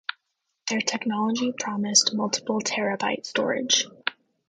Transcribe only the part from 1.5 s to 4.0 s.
promised multiple terabyte storage.